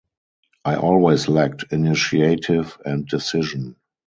[0.65, 3.75] I always lacked initiative and decision.